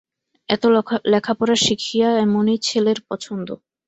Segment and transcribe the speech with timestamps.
[0.49, 0.63] এত
[1.13, 3.47] লেখাপড়া শিখিয়া এমনি ছেলের পছন্দ!